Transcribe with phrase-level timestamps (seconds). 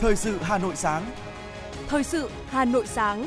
[0.00, 1.10] Thời sự Hà Nội sáng.
[1.88, 3.26] Thời sự Hà Nội sáng.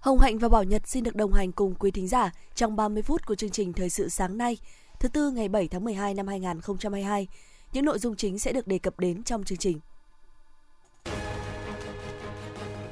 [0.00, 3.02] Hồng Hạnh và Bảo Nhật xin được đồng hành cùng quý thính giả trong 30
[3.02, 4.56] phút của chương trình Thời sự sáng nay,
[5.00, 7.26] thứ tư ngày 7 tháng 12 năm 2022.
[7.72, 9.80] Những nội dung chính sẽ được đề cập đến trong chương trình.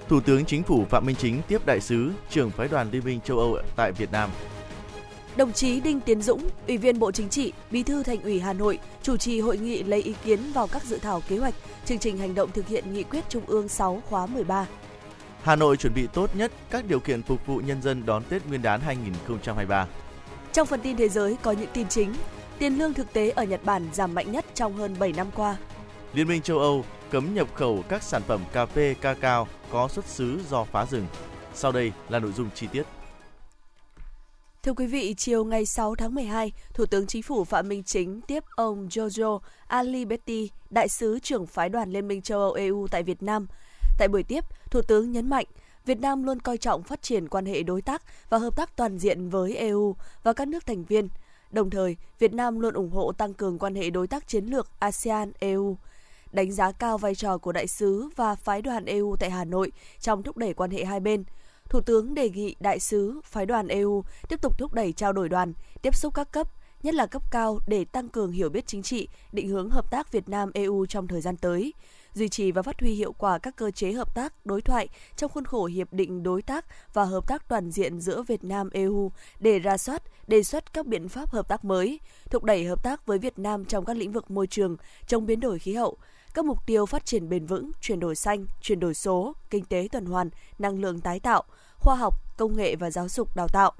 [0.08, 3.20] Thủ tướng Chính phủ Phạm Minh Chính tiếp đại sứ, trưởng phái đoàn Liên minh
[3.20, 4.30] châu Âu tại Việt Nam.
[5.36, 8.52] Đồng chí Đinh Tiến Dũng, Ủy viên Bộ Chính trị, Bí thư Thành ủy Hà
[8.52, 11.54] Nội chủ trì hội nghị lấy ý kiến vào các dự thảo kế hoạch,
[11.84, 14.66] chương trình hành động thực hiện nghị quyết Trung ương 6 khóa 13.
[15.42, 18.46] Hà Nội chuẩn bị tốt nhất các điều kiện phục vụ nhân dân đón Tết
[18.46, 19.86] Nguyên đán 2023.
[20.52, 22.14] Trong phần tin thế giới có những tin chính,
[22.58, 25.56] tiền lương thực tế ở Nhật Bản giảm mạnh nhất trong hơn 7 năm qua.
[26.14, 29.88] Liên minh châu Âu cấm nhập khẩu các sản phẩm cà phê ca cao có
[29.88, 31.06] xuất xứ do phá rừng.
[31.54, 32.82] Sau đây là nội dung chi tiết.
[34.66, 38.20] Thưa quý vị, chiều ngày 6 tháng 12, Thủ tướng Chính phủ Phạm Minh Chính
[38.20, 43.02] tiếp ông Giorgio Aliberti, đại sứ trưởng phái đoàn Liên minh châu Âu EU tại
[43.02, 43.46] Việt Nam.
[43.98, 45.46] Tại buổi tiếp, Thủ tướng nhấn mạnh
[45.84, 48.98] Việt Nam luôn coi trọng phát triển quan hệ đối tác và hợp tác toàn
[48.98, 51.08] diện với EU và các nước thành viên.
[51.50, 54.70] Đồng thời, Việt Nam luôn ủng hộ tăng cường quan hệ đối tác chiến lược
[54.78, 55.76] ASEAN-EU
[56.32, 59.72] đánh giá cao vai trò của đại sứ và phái đoàn EU tại Hà Nội
[60.00, 61.24] trong thúc đẩy quan hệ hai bên.
[61.68, 65.28] Thủ tướng đề nghị đại sứ, phái đoàn EU tiếp tục thúc đẩy trao đổi
[65.28, 66.48] đoàn, tiếp xúc các cấp,
[66.82, 70.12] nhất là cấp cao để tăng cường hiểu biết chính trị, định hướng hợp tác
[70.12, 71.72] Việt Nam EU trong thời gian tới
[72.16, 75.30] duy trì và phát huy hiệu quả các cơ chế hợp tác đối thoại trong
[75.30, 79.12] khuôn khổ hiệp định đối tác và hợp tác toàn diện giữa Việt Nam EU
[79.40, 82.00] để ra soát, đề xuất các biện pháp hợp tác mới,
[82.30, 85.40] thúc đẩy hợp tác với Việt Nam trong các lĩnh vực môi trường, chống biến
[85.40, 85.96] đổi khí hậu,
[86.36, 89.88] các mục tiêu phát triển bền vững, chuyển đổi xanh, chuyển đổi số, kinh tế
[89.92, 91.42] tuần hoàn, năng lượng tái tạo,
[91.78, 93.72] khoa học, công nghệ và giáo dục đào tạo.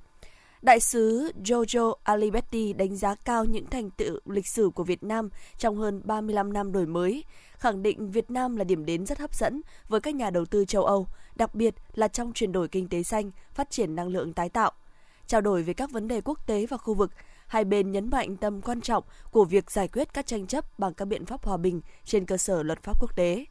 [0.62, 5.28] Đại sứ Jojo Aliberti đánh giá cao những thành tựu lịch sử của Việt Nam
[5.58, 7.24] trong hơn 35 năm đổi mới,
[7.58, 10.64] khẳng định Việt Nam là điểm đến rất hấp dẫn với các nhà đầu tư
[10.64, 14.32] châu Âu, đặc biệt là trong chuyển đổi kinh tế xanh, phát triển năng lượng
[14.32, 14.72] tái tạo.
[15.26, 17.10] Trao đổi về các vấn đề quốc tế và khu vực,
[17.46, 20.94] hai bên nhấn mạnh tầm quan trọng của việc giải quyết các tranh chấp bằng
[20.94, 23.44] các biện pháp hòa bình trên cơ sở luật pháp quốc tế.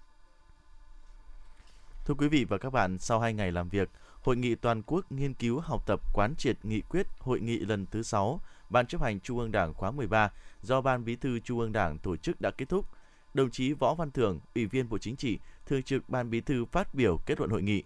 [2.05, 3.89] Thưa quý vị và các bạn, sau 2 ngày làm việc,
[4.25, 7.85] Hội nghị toàn quốc nghiên cứu học tập quán triệt nghị quyết hội nghị lần
[7.85, 11.59] thứ 6 Ban chấp hành Trung ương Đảng khóa 13 do Ban Bí thư Trung
[11.59, 12.85] ương Đảng tổ chức đã kết thúc.
[13.33, 16.65] Đồng chí Võ Văn Thưởng, Ủy viên Bộ Chính trị, Thường trực Ban Bí thư
[16.65, 17.83] phát biểu kết luận hội nghị.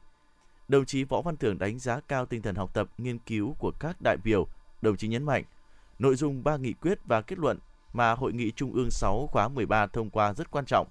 [0.67, 3.71] Đồng chí Võ Văn Thưởng đánh giá cao tinh thần học tập, nghiên cứu của
[3.79, 4.47] các đại biểu.
[4.81, 5.43] Đồng chí nhấn mạnh,
[5.99, 7.57] nội dung ba nghị quyết và kết luận
[7.93, 10.87] mà Hội nghị Trung ương 6 khóa 13 thông qua rất quan trọng,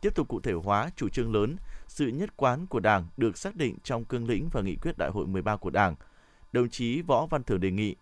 [0.00, 1.56] tiếp tục cụ thể hóa chủ trương lớn,
[1.88, 5.10] sự nhất quán của Đảng được xác định trong cương lĩnh và nghị quyết đại
[5.10, 5.94] hội 13 của Đảng.
[6.52, 7.96] Đồng chí Võ Văn Thưởng đề nghị,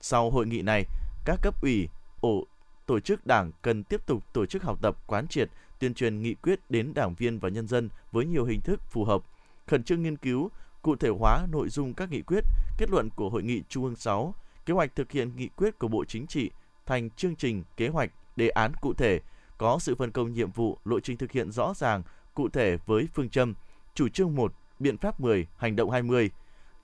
[0.00, 0.84] sau hội nghị này,
[1.24, 1.88] các cấp ủy,
[2.20, 2.44] ổ
[2.86, 6.34] tổ chức đảng cần tiếp tục tổ chức học tập quán triệt, tuyên truyền nghị
[6.34, 9.22] quyết đến đảng viên và nhân dân với nhiều hình thức phù hợp,
[9.66, 10.50] khẩn trương nghiên cứu,
[10.82, 12.44] cụ thể hóa nội dung các nghị quyết,
[12.78, 14.34] kết luận của Hội nghị Trung ương 6,
[14.68, 16.50] kế hoạch thực hiện nghị quyết của Bộ Chính trị
[16.86, 19.20] thành chương trình, kế hoạch, đề án cụ thể,
[19.58, 22.02] có sự phân công nhiệm vụ, lộ trình thực hiện rõ ràng,
[22.34, 23.54] cụ thể với phương châm
[23.94, 26.30] chủ trương 1, biện pháp 10, hành động 20,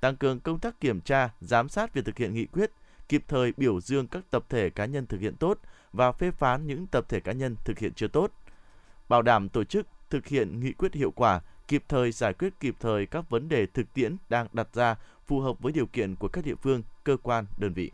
[0.01, 2.71] tăng cường công tác kiểm tra, giám sát việc thực hiện nghị quyết,
[3.09, 5.59] kịp thời biểu dương các tập thể cá nhân thực hiện tốt
[5.93, 8.31] và phê phán những tập thể cá nhân thực hiện chưa tốt.
[9.09, 12.75] Bảo đảm tổ chức thực hiện nghị quyết hiệu quả, kịp thời giải quyết kịp
[12.81, 14.97] thời các vấn đề thực tiễn đang đặt ra
[15.27, 17.91] phù hợp với điều kiện của các địa phương, cơ quan, đơn vị.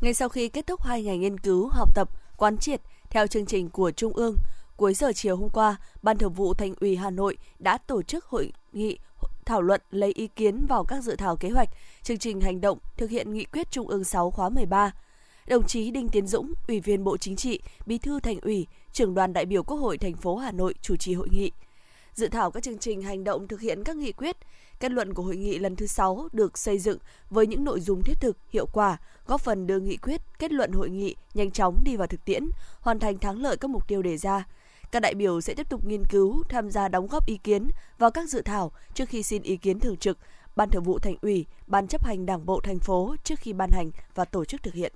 [0.00, 3.46] Ngay sau khi kết thúc hai ngày nghiên cứu, học tập, quán triệt theo chương
[3.46, 4.36] trình của Trung ương,
[4.76, 8.24] cuối giờ chiều hôm qua, Ban Thường vụ Thành ủy Hà Nội đã tổ chức
[8.24, 8.98] hội nghị
[9.44, 11.68] thảo luận lấy ý kiến vào các dự thảo kế hoạch,
[12.02, 14.92] chương trình hành động thực hiện nghị quyết Trung ương 6 khóa 13.
[15.46, 19.14] Đồng chí Đinh Tiến Dũng, Ủy viên Bộ Chính trị, Bí thư Thành ủy, trưởng
[19.14, 21.50] đoàn đại biểu Quốc hội thành phố Hà Nội chủ trì hội nghị.
[22.14, 24.36] Dự thảo các chương trình hành động thực hiện các nghị quyết,
[24.80, 26.98] kết luận của hội nghị lần thứ 6 được xây dựng
[27.30, 28.96] với những nội dung thiết thực, hiệu quả,
[29.26, 32.48] góp phần đưa nghị quyết, kết luận hội nghị nhanh chóng đi vào thực tiễn,
[32.80, 34.44] hoàn thành thắng lợi các mục tiêu đề ra.
[34.92, 37.68] Các đại biểu sẽ tiếp tục nghiên cứu, tham gia đóng góp ý kiến
[37.98, 40.18] vào các dự thảo trước khi xin ý kiến thường trực,
[40.56, 43.70] Ban Thường vụ Thành ủy, Ban chấp hành Đảng bộ thành phố trước khi ban
[43.70, 44.92] hành và tổ chức thực hiện.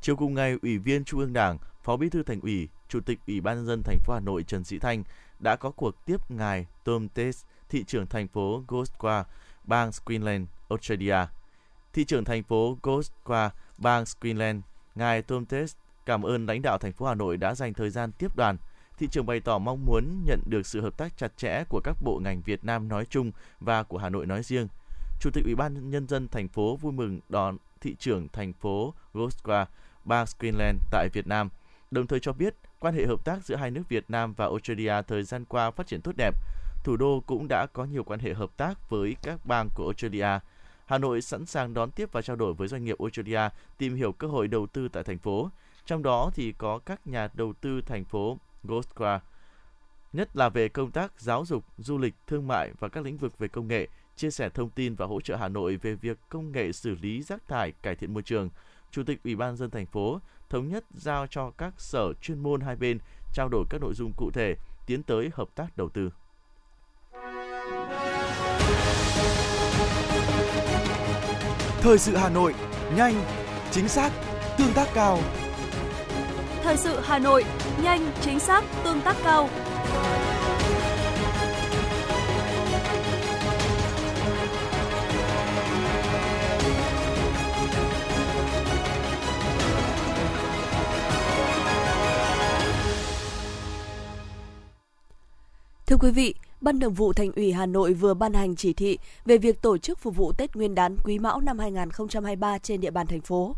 [0.00, 3.18] Chiều cùng ngày, Ủy viên Trung ương Đảng, Phó Bí thư Thành ủy, Chủ tịch
[3.26, 5.04] Ủy ban nhân dân thành phố Hà Nội Trần Sĩ Thanh
[5.38, 9.24] đã có cuộc tiếp ngài Tom Tes, thị trưởng thành phố Goswa,
[9.64, 11.16] bang Queensland, Australia.
[11.92, 14.60] Thị trưởng thành phố Goswa, bang Queensland,
[14.94, 15.74] ngài Tom Tes
[16.06, 18.56] cảm ơn lãnh đạo thành phố Hà Nội đã dành thời gian tiếp đoàn.
[18.98, 21.96] Thị trưởng bày tỏ mong muốn nhận được sự hợp tác chặt chẽ của các
[22.02, 24.68] bộ ngành Việt Nam nói chung và của Hà Nội nói riêng.
[25.20, 28.94] Chủ tịch Ủy ban nhân dân thành phố vui mừng đón thị trưởng thành phố
[29.14, 29.66] Goswa,
[30.04, 31.48] bang Queensland tại Việt Nam,
[31.90, 32.54] đồng thời cho biết
[32.84, 35.86] quan hệ hợp tác giữa hai nước Việt Nam và Australia thời gian qua phát
[35.86, 36.34] triển tốt đẹp.
[36.84, 40.38] Thủ đô cũng đã có nhiều quan hệ hợp tác với các bang của Australia.
[40.86, 43.40] Hà Nội sẵn sàng đón tiếp và trao đổi với doanh nghiệp Australia
[43.78, 45.50] tìm hiểu cơ hội đầu tư tại thành phố.
[45.86, 49.20] Trong đó thì có các nhà đầu tư thành phố Goldcra,
[50.12, 53.38] nhất là về công tác giáo dục, du lịch, thương mại và các lĩnh vực
[53.38, 56.52] về công nghệ, chia sẻ thông tin và hỗ trợ Hà Nội về việc công
[56.52, 58.48] nghệ xử lý rác thải, cải thiện môi trường.
[58.90, 60.20] Chủ tịch Ủy ban dân thành phố
[60.50, 62.98] thống nhất giao cho các sở chuyên môn hai bên
[63.32, 64.54] trao đổi các nội dung cụ thể
[64.86, 66.10] tiến tới hợp tác đầu tư.
[71.80, 72.54] Thời sự Hà Nội,
[72.96, 73.14] nhanh,
[73.70, 74.12] chính xác,
[74.58, 75.18] tương tác cao.
[76.62, 77.44] Thời sự Hà Nội,
[77.82, 79.48] nhanh, chính xác, tương tác cao.
[95.94, 98.98] Thưa quý vị, Ban Thường vụ Thành ủy Hà Nội vừa ban hành chỉ thị
[99.24, 102.90] về việc tổ chức phục vụ Tết Nguyên đán Quý Mão năm 2023 trên địa
[102.90, 103.56] bàn thành phố.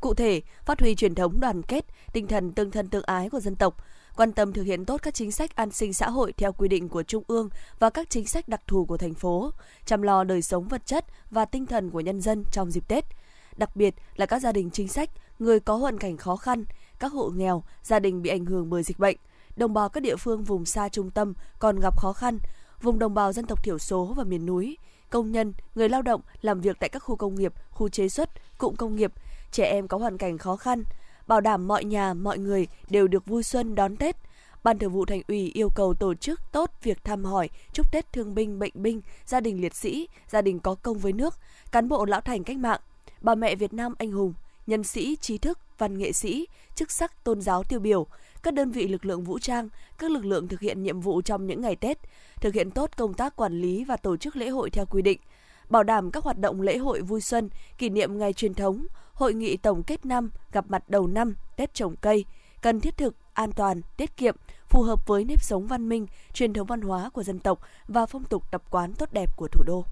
[0.00, 3.40] Cụ thể, phát huy truyền thống đoàn kết, tinh thần tương thân tương ái của
[3.40, 3.76] dân tộc,
[4.16, 6.88] quan tâm thực hiện tốt các chính sách an sinh xã hội theo quy định
[6.88, 7.48] của Trung ương
[7.78, 9.50] và các chính sách đặc thù của thành phố,
[9.84, 13.04] chăm lo đời sống vật chất và tinh thần của nhân dân trong dịp Tết.
[13.56, 16.64] Đặc biệt là các gia đình chính sách, người có hoàn cảnh khó khăn,
[16.98, 19.16] các hộ nghèo, gia đình bị ảnh hưởng bởi dịch bệnh–
[19.56, 22.38] đồng bào các địa phương vùng xa trung tâm còn gặp khó khăn,
[22.82, 24.76] vùng đồng bào dân tộc thiểu số và miền núi,
[25.10, 28.30] công nhân, người lao động làm việc tại các khu công nghiệp, khu chế xuất,
[28.58, 29.12] cụm công nghiệp,
[29.50, 30.84] trẻ em có hoàn cảnh khó khăn,
[31.26, 34.16] bảo đảm mọi nhà, mọi người đều được vui xuân đón Tết.
[34.64, 38.12] Ban Thường vụ Thành ủy yêu cầu tổ chức tốt việc thăm hỏi, chúc Tết
[38.12, 41.34] thương binh, bệnh binh, gia đình liệt sĩ, gia đình có công với nước,
[41.72, 42.80] cán bộ lão thành cách mạng,
[43.20, 44.34] bà mẹ Việt Nam anh hùng,
[44.66, 48.06] nhân sĩ, trí thức, văn nghệ sĩ, chức sắc tôn giáo tiêu biểu,
[48.42, 49.68] các đơn vị lực lượng vũ trang,
[49.98, 51.98] các lực lượng thực hiện nhiệm vụ trong những ngày Tết,
[52.40, 55.20] thực hiện tốt công tác quản lý và tổ chức lễ hội theo quy định,
[55.68, 57.48] bảo đảm các hoạt động lễ hội vui xuân,
[57.78, 61.74] kỷ niệm ngày truyền thống, hội nghị tổng kết năm, gặp mặt đầu năm, Tết
[61.74, 62.24] trồng cây,
[62.62, 64.36] cần thiết thực, an toàn, tiết kiệm,
[64.68, 68.06] phù hợp với nếp sống văn minh, truyền thống văn hóa của dân tộc và
[68.06, 69.84] phong tục tập quán tốt đẹp của thủ đô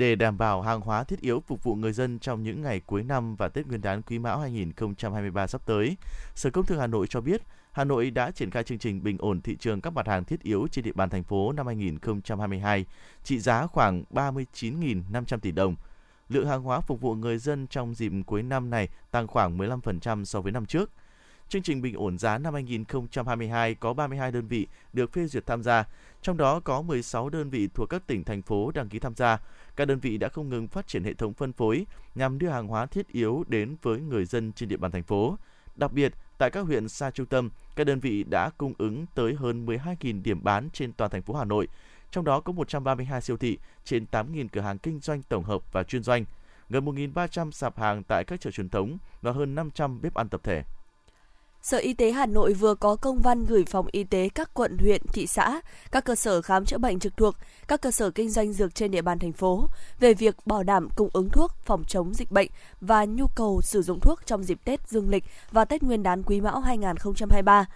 [0.00, 3.02] để đảm bảo hàng hóa thiết yếu phục vụ người dân trong những ngày cuối
[3.02, 5.96] năm và Tết Nguyên đán Quý Mão 2023 sắp tới.
[6.34, 7.42] Sở Công Thương Hà Nội cho biết,
[7.72, 10.42] Hà Nội đã triển khai chương trình bình ổn thị trường các mặt hàng thiết
[10.42, 12.84] yếu trên địa bàn thành phố năm 2022,
[13.24, 15.76] trị giá khoảng 39.500 tỷ đồng.
[16.28, 20.24] Lượng hàng hóa phục vụ người dân trong dịp cuối năm này tăng khoảng 15%
[20.24, 20.90] so với năm trước.
[21.50, 25.62] Chương trình bình ổn giá năm 2022 có 32 đơn vị được phê duyệt tham
[25.62, 25.84] gia,
[26.22, 29.38] trong đó có 16 đơn vị thuộc các tỉnh thành phố đăng ký tham gia.
[29.76, 32.66] Các đơn vị đã không ngừng phát triển hệ thống phân phối nhằm đưa hàng
[32.66, 35.36] hóa thiết yếu đến với người dân trên địa bàn thành phố.
[35.76, 39.34] Đặc biệt, tại các huyện xa trung tâm, các đơn vị đã cung ứng tới
[39.34, 41.68] hơn 12.000 điểm bán trên toàn thành phố Hà Nội,
[42.10, 45.82] trong đó có 132 siêu thị, trên 8.000 cửa hàng kinh doanh tổng hợp và
[45.82, 46.24] chuyên doanh,
[46.68, 50.40] gần 1.300 sạp hàng tại các chợ truyền thống và hơn 500 bếp ăn tập
[50.44, 50.64] thể.
[51.62, 54.78] Sở Y tế Hà Nội vừa có công văn gửi phòng y tế các quận,
[54.78, 55.60] huyện, thị xã,
[55.90, 57.34] các cơ sở khám chữa bệnh trực thuộc,
[57.68, 59.68] các cơ sở kinh doanh dược trên địa bàn thành phố
[60.00, 62.48] về việc bảo đảm cung ứng thuốc phòng chống dịch bệnh
[62.80, 66.22] và nhu cầu sử dụng thuốc trong dịp Tết Dương lịch và Tết Nguyên đán
[66.22, 67.66] Quý Mão 2023.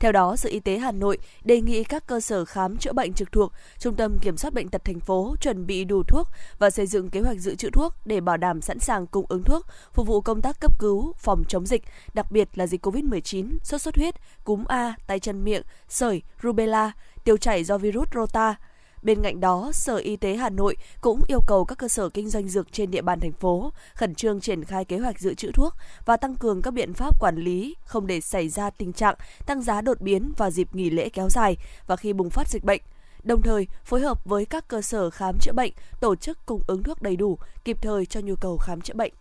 [0.00, 3.12] Theo đó, Sở Y tế Hà Nội đề nghị các cơ sở khám chữa bệnh
[3.12, 6.28] trực thuộc, Trung tâm Kiểm soát Bệnh tật thành phố chuẩn bị đủ thuốc
[6.58, 9.42] và xây dựng kế hoạch dự trữ thuốc để bảo đảm sẵn sàng cung ứng
[9.42, 11.82] thuốc phục vụ công tác cấp cứu, phòng chống dịch,
[12.14, 14.14] đặc biệt là dịch COVID-19, sốt xuất huyết,
[14.44, 16.92] cúm A, tay chân miệng, sởi, rubella,
[17.24, 18.54] tiêu chảy do virus rota,
[19.02, 22.28] Bên cạnh đó, Sở Y tế Hà Nội cũng yêu cầu các cơ sở kinh
[22.28, 25.52] doanh dược trên địa bàn thành phố khẩn trương triển khai kế hoạch dự trữ
[25.52, 29.14] thuốc và tăng cường các biện pháp quản lý, không để xảy ra tình trạng
[29.46, 32.64] tăng giá đột biến vào dịp nghỉ lễ kéo dài và khi bùng phát dịch
[32.64, 32.80] bệnh
[33.24, 36.82] đồng thời phối hợp với các cơ sở khám chữa bệnh tổ chức cung ứng
[36.82, 39.12] thuốc đầy đủ, kịp thời cho nhu cầu khám chữa bệnh.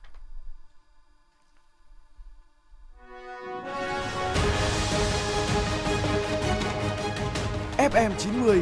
[7.77, 8.61] FM 90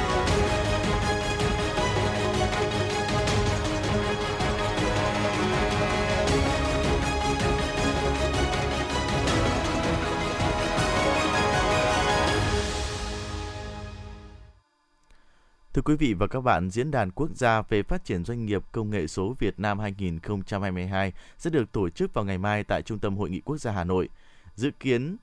[15.81, 18.63] Thưa quý vị và các bạn, Diễn đàn Quốc gia về phát triển doanh nghiệp
[18.71, 22.99] công nghệ số Việt Nam 2022 sẽ được tổ chức vào ngày mai tại Trung
[22.99, 24.09] tâm Hội nghị Quốc gia Hà Nội.
[24.55, 25.17] Dự kiến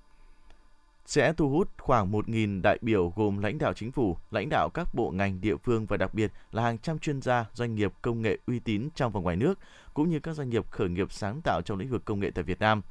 [1.06, 4.94] sẽ thu hút khoảng 1.000 đại biểu gồm lãnh đạo chính phủ, lãnh đạo các
[4.94, 8.22] bộ ngành địa phương và đặc biệt là hàng trăm chuyên gia, doanh nghiệp công
[8.22, 9.58] nghệ uy tín trong và ngoài nước,
[9.94, 12.44] cũng như các doanh nghiệp khởi nghiệp sáng tạo trong lĩnh vực công nghệ tại
[12.44, 12.82] Việt Nam.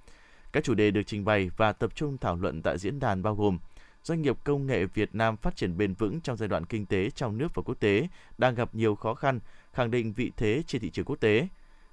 [0.52, 3.36] Các chủ đề được trình bày và tập trung thảo luận tại diễn đàn bao
[3.36, 3.60] gồm
[4.08, 7.10] doanh nghiệp công nghệ Việt Nam phát triển bền vững trong giai đoạn kinh tế
[7.10, 9.40] trong nước và quốc tế đang gặp nhiều khó khăn,
[9.74, 11.48] khẳng định vị thế trên thị trường quốc tế.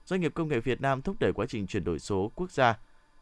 [0.05, 2.79] Doanh nghiệp công nghệ Việt Nam thúc đẩy quá trình chuyển đổi số quốc gia,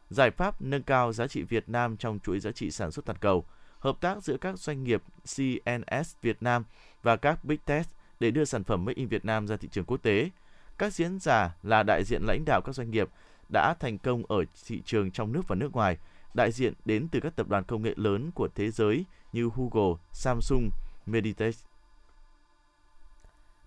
[0.09, 3.17] giải pháp nâng cao giá trị Việt Nam trong chuỗi giá trị sản xuất toàn
[3.21, 3.45] cầu,
[3.79, 5.03] hợp tác giữa các doanh nghiệp
[5.35, 6.63] CNS Việt Nam
[7.03, 7.87] và các Big Tech
[8.19, 10.29] để đưa sản phẩm Made in Việt Nam ra thị trường quốc tế.
[10.77, 13.09] Các diễn giả là đại diện lãnh đạo các doanh nghiệp
[13.49, 15.97] đã thành công ở thị trường trong nước và nước ngoài,
[16.33, 19.95] đại diện đến từ các tập đoàn công nghệ lớn của thế giới như Google,
[20.11, 20.69] Samsung,
[21.05, 21.55] Meditech.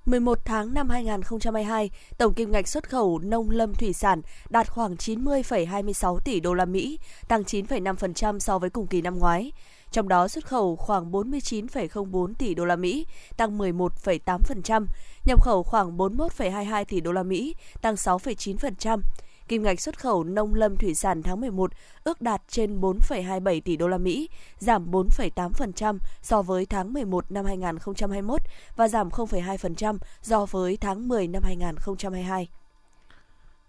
[0.07, 4.95] 11 tháng năm 2022, tổng kim ngạch xuất khẩu nông lâm thủy sản đạt khoảng
[4.95, 9.53] 90,26 tỷ đô la Mỹ, tăng 9,5% so với cùng kỳ năm ngoái.
[9.91, 13.07] Trong đó xuất khẩu khoảng 49,04 tỷ đô la Mỹ,
[13.37, 14.87] tăng 11,8%,
[15.27, 19.01] nhập khẩu khoảng 41,22 tỷ đô la Mỹ, tăng 6,9%.
[19.49, 21.71] Kim ngạch xuất khẩu nông lâm thủy sản tháng 11
[22.05, 27.45] ước đạt trên 4,27 tỷ đô la Mỹ, giảm 4,8% so với tháng 11 năm
[27.45, 28.41] 2021
[28.77, 32.49] và giảm 0,2% so với tháng 10 năm 2022.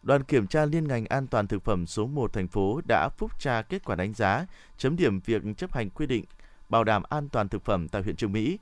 [0.04, 3.32] Đoàn kiểm tra liên ngành an toàn thực phẩm số 1 thành phố đã phúc
[3.40, 4.46] tra kết quả đánh giá,
[4.78, 6.26] chấm điểm việc chấp hành quy định
[6.70, 8.60] bảo đảm an toàn thực phẩm tại huyện Trường Mỹ.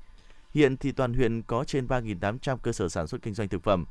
[0.53, 3.85] Hiện thì toàn huyện có trên 3.800 cơ sở sản xuất kinh doanh thực phẩm,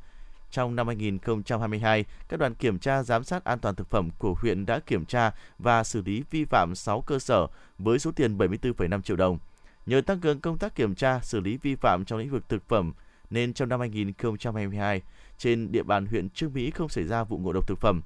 [0.55, 4.65] trong năm 2022, các đoàn kiểm tra giám sát an toàn thực phẩm của huyện
[4.65, 7.47] đã kiểm tra và xử lý vi phạm 6 cơ sở
[7.77, 9.37] với số tiền 74,5 triệu đồng.
[9.85, 12.67] Nhờ tăng cường công tác kiểm tra, xử lý vi phạm trong lĩnh vực thực
[12.67, 12.93] phẩm,
[13.29, 15.01] nên trong năm 2022,
[15.37, 18.01] trên địa bàn huyện Trương Mỹ không xảy ra vụ ngộ độc thực phẩm.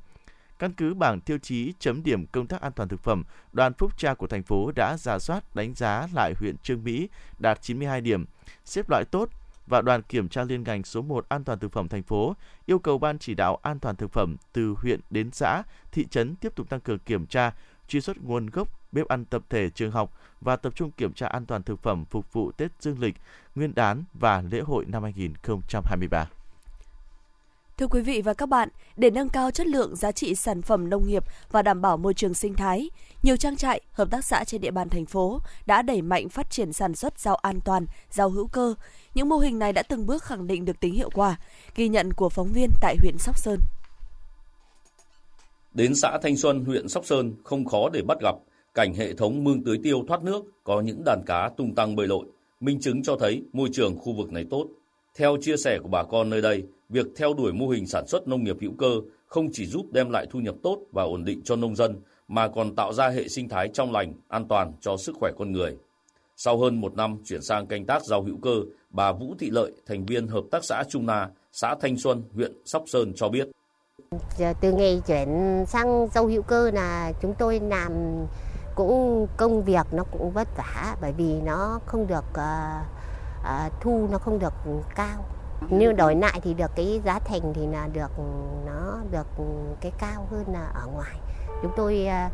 [0.60, 3.98] Căn cứ bảng tiêu chí chấm điểm công tác an toàn thực phẩm, đoàn phúc
[3.98, 8.02] tra của thành phố đã giả soát đánh giá lại huyện Trương Mỹ đạt 92
[8.02, 8.26] điểm,
[8.66, 9.30] xếp loại tốt
[9.70, 12.36] và đoàn kiểm tra liên ngành số 1 an toàn thực phẩm thành phố
[12.66, 16.36] yêu cầu ban chỉ đạo an toàn thực phẩm từ huyện đến xã, thị trấn
[16.36, 17.52] tiếp tục tăng cường kiểm tra,
[17.88, 21.28] truy xuất nguồn gốc bếp ăn tập thể trường học và tập trung kiểm tra
[21.28, 23.16] an toàn thực phẩm phục vụ Tết Dương lịch,
[23.56, 26.39] Nguyên đán và lễ hội năm 2023.
[27.80, 30.90] Thưa quý vị và các bạn, để nâng cao chất lượng giá trị sản phẩm
[30.90, 32.90] nông nghiệp và đảm bảo môi trường sinh thái,
[33.24, 36.52] nhiều trang trại, hợp tác xã trên địa bàn thành phố đã đẩy mạnh phát
[36.52, 38.74] triển sản xuất rau an toàn, rau hữu cơ.
[39.14, 41.36] Những mô hình này đã từng bước khẳng định được tính hiệu quả,
[41.76, 43.60] ghi nhận của phóng viên tại huyện Sóc Sơn.
[45.74, 48.36] Đến xã Thanh Xuân, huyện Sóc Sơn không khó để bắt gặp
[48.74, 52.08] cảnh hệ thống mương tưới tiêu thoát nước có những đàn cá tung tăng bơi
[52.08, 52.26] lội,
[52.60, 54.68] minh chứng cho thấy môi trường khu vực này tốt.
[55.16, 58.28] Theo chia sẻ của bà con nơi đây, việc theo đuổi mô hình sản xuất
[58.28, 58.92] nông nghiệp hữu cơ
[59.28, 62.48] không chỉ giúp đem lại thu nhập tốt và ổn định cho nông dân, mà
[62.48, 65.78] còn tạo ra hệ sinh thái trong lành, an toàn cho sức khỏe con người.
[66.36, 68.56] Sau hơn một năm chuyển sang canh tác rau hữu cơ,
[68.90, 72.52] bà Vũ Thị Lợi, thành viên Hợp tác xã Trung Na, xã Thanh Xuân, huyện
[72.66, 73.48] Sóc Sơn cho biết.
[74.62, 77.92] Từ ngày chuyển sang rau hữu cơ là chúng tôi làm
[78.76, 82.40] cũng công việc nó cũng vất vả bởi vì nó không được uh,
[83.42, 84.54] uh, thu nó không được
[84.96, 85.26] cao
[85.70, 88.12] như đổi lại thì được cái giá thành thì là được
[88.66, 89.28] nó được
[89.82, 91.16] cái cao hơn là ở ngoài.
[91.62, 92.30] Chúng tôi ờ,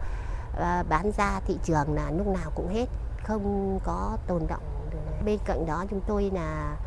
[0.58, 2.86] ờ, bán ra thị trường là lúc nào cũng hết
[3.24, 4.75] không có tồn động
[5.25, 6.77] bên cạnh đó chúng tôi là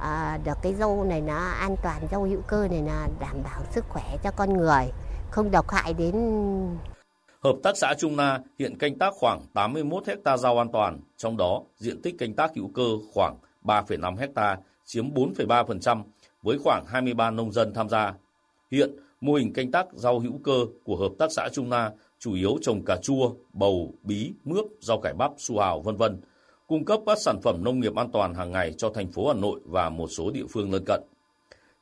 [0.00, 3.62] à, được cái dâu này nó an toàn dâu hữu cơ này là đảm bảo
[3.70, 4.92] sức khỏe cho con người
[5.30, 6.14] không độc hại đến
[7.44, 11.36] Hợp tác xã Trung Na hiện canh tác khoảng 81 hecta rau an toàn, trong
[11.36, 14.56] đó diện tích canh tác hữu cơ khoảng 3,5 hecta,
[14.92, 16.02] chiếm 4,3%
[16.42, 18.14] với khoảng 23 nông dân tham gia.
[18.70, 22.34] Hiện, mô hình canh tác rau hữu cơ của Hợp tác xã Trung Na chủ
[22.34, 26.20] yếu trồng cà chua, bầu, bí, mướp, rau cải bắp, su hào, vân vân,
[26.66, 29.34] cung cấp các sản phẩm nông nghiệp an toàn hàng ngày cho thành phố Hà
[29.34, 31.00] Nội và một số địa phương lân cận.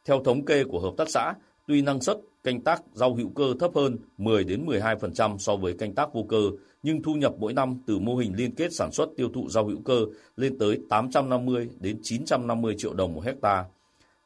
[0.04, 1.34] Theo thống kê của hợp tác xã,
[1.70, 5.72] tuy năng suất canh tác rau hữu cơ thấp hơn 10 đến 12% so với
[5.72, 6.42] canh tác vô cơ,
[6.82, 9.66] nhưng thu nhập mỗi năm từ mô hình liên kết sản xuất tiêu thụ rau
[9.66, 10.04] hữu cơ
[10.36, 13.64] lên tới 850 đến 950 triệu đồng một hecta.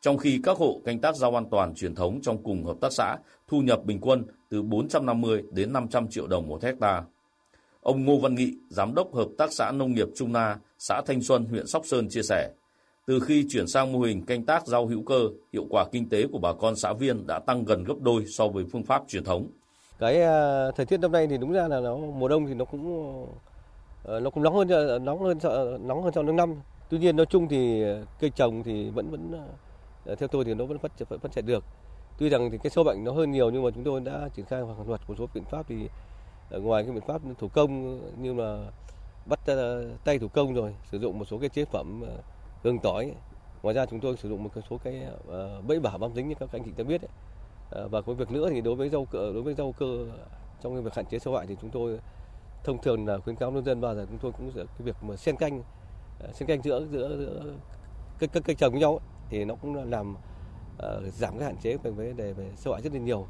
[0.00, 2.92] Trong khi các hộ canh tác rau an toàn truyền thống trong cùng hợp tác
[2.92, 3.16] xã
[3.48, 7.02] thu nhập bình quân từ 450 đến 500 triệu đồng một hecta.
[7.80, 11.22] Ông Ngô Văn Nghị, Giám đốc Hợp tác xã Nông nghiệp Trung Na, xã Thanh
[11.22, 12.50] Xuân, huyện Sóc Sơn chia sẻ,
[13.06, 16.26] từ khi chuyển sang mô hình canh tác rau hữu cơ, hiệu quả kinh tế
[16.32, 19.25] của bà con xã viên đã tăng gần gấp đôi so với phương pháp truyền
[19.25, 19.46] thống.
[19.99, 22.64] Cái ờ, thời tiết năm nay thì đúng ra là nó mùa đông thì nó
[22.64, 23.26] cũng
[24.04, 24.68] ờ, nó cũng nóng hơn
[25.04, 25.38] nóng hơn
[25.87, 26.54] nóng hơn trong những năm.
[26.90, 27.84] Tuy nhiên nói chung thì
[28.20, 29.32] cây trồng thì vẫn vẫn
[30.06, 31.64] ờ, theo tôi thì nó vẫn phát triển phát triển được.
[32.18, 34.44] Tuy rằng thì cái sâu bệnh nó hơn nhiều nhưng mà chúng tôi đã triển
[34.46, 35.88] khai hàng loạt một số biện pháp thì
[36.50, 38.66] ngoài cái biện pháp thủ công như là
[39.26, 39.40] bắt
[40.04, 42.02] tay thủ công rồi sử dụng một số cái chế phẩm
[42.64, 43.12] hương tỏi
[43.62, 46.35] ngoài ra chúng tôi sử dụng một số cái ờ, bẫy bả bám dính như
[46.40, 47.09] các anh chị đã biết ấy.
[47.71, 50.06] Ờ, và có việc nữa thì đối với rau đối với rau cơ
[50.62, 51.99] trong cái việc hạn chế sâu hại thì chúng tôi
[52.64, 55.16] thông thường là khuyến cáo nông dân bao giờ chúng tôi cũng cái việc mà
[55.16, 55.62] xen canh
[56.21, 57.42] ờ, xen canh giữa giữa, giữa
[58.18, 60.16] cây, cây, cây trồng với nhau ấy, thì nó cũng làm
[60.76, 63.26] uh, giảm cái hạn chế về vấn đề về sâu hại rất là nhiều.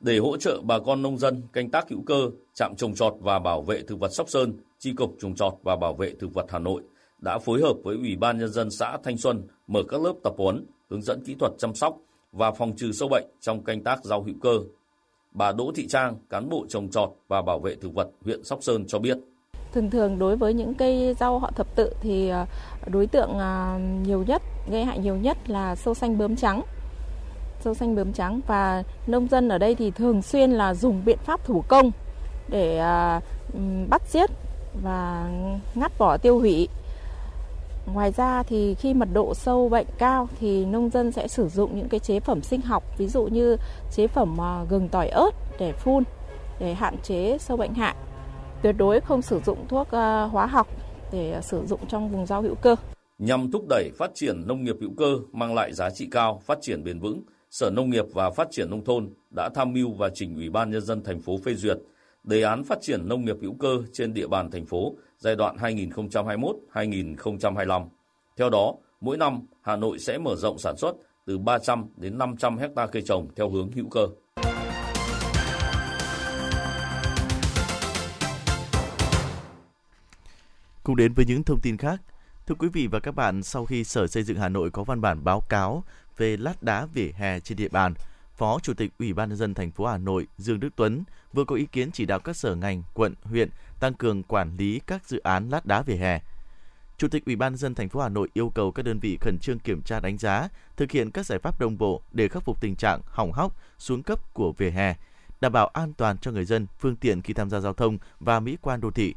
[0.00, 3.38] Để hỗ trợ bà con nông dân canh tác hữu cơ, trạm trồng trọt và
[3.38, 6.46] bảo vệ thực vật Sóc Sơn, chi cục trồng trọt và bảo vệ thực vật
[6.48, 6.82] Hà Nội
[7.18, 10.34] đã phối hợp với Ủy ban nhân dân xã Thanh Xuân mở các lớp tập
[10.38, 11.96] huấn, hướng dẫn kỹ thuật chăm sóc
[12.32, 14.58] và phòng trừ sâu bệnh trong canh tác rau hữu cơ.
[15.32, 18.58] Bà Đỗ Thị Trang, cán bộ trồng trọt và bảo vệ thực vật huyện Sóc
[18.62, 19.18] Sơn cho biết.
[19.72, 22.46] Thường thường đối với những cây rau họ thập tự thì ờ,
[22.86, 26.62] đối tượng ờ, nhiều nhất, gây hại nhiều nhất là sâu xanh bướm trắng.
[27.60, 31.18] Sâu xanh bướm trắng và nông dân ở đây thì thường xuyên là dùng biện
[31.24, 31.90] pháp thủ công
[32.48, 33.20] để ờ,
[33.90, 34.30] bắt giết
[34.82, 35.30] và
[35.74, 36.68] ngắt bỏ tiêu hủy.
[37.92, 41.76] Ngoài ra thì khi mật độ sâu bệnh cao thì nông dân sẽ sử dụng
[41.76, 43.56] những cái chế phẩm sinh học ví dụ như
[43.90, 46.04] chế phẩm à, gừng tỏi ớt để phun
[46.60, 47.94] để hạn chế sâu bệnh hại
[48.62, 50.66] tuyệt đối không sử dụng thuốc à, hóa học
[51.12, 52.76] để à, sử dụng trong vùng rau hữu cơ.
[53.18, 56.58] Nhằm thúc đẩy phát triển nông nghiệp hữu cơ mang lại giá trị cao, phát
[56.60, 60.10] triển bền vững, Sở Nông nghiệp và Phát triển nông thôn đã tham mưu và
[60.14, 61.78] trình Ủy ban nhân dân thành phố phê duyệt
[62.24, 65.56] đề án phát triển nông nghiệp hữu cơ trên địa bàn thành phố giai đoạn
[65.56, 67.88] 2021-2025.
[68.36, 70.94] Theo đó, mỗi năm Hà Nội sẽ mở rộng sản xuất
[71.26, 74.08] từ 300 đến 500 hecta cây trồng theo hướng hữu cơ.
[80.84, 82.00] Cùng đến với những thông tin khác.
[82.46, 85.00] Thưa quý vị và các bạn, sau khi Sở Xây dựng Hà Nội có văn
[85.00, 85.84] bản báo cáo
[86.16, 87.94] về lát đá vỉa hè trên địa bàn,
[88.38, 91.44] Phó Chủ tịch Ủy ban nhân dân thành phố Hà Nội Dương Đức Tuấn vừa
[91.44, 93.48] có ý kiến chỉ đạo các sở ngành, quận, huyện
[93.80, 96.20] tăng cường quản lý các dự án lát đá vỉa hè.
[96.98, 99.18] Chủ tịch Ủy ban nhân dân thành phố Hà Nội yêu cầu các đơn vị
[99.20, 102.44] khẩn trương kiểm tra đánh giá, thực hiện các giải pháp đồng bộ để khắc
[102.44, 104.94] phục tình trạng hỏng hóc, xuống cấp của vỉa hè,
[105.40, 108.40] đảm bảo an toàn cho người dân, phương tiện khi tham gia giao thông và
[108.40, 109.14] mỹ quan đô thị,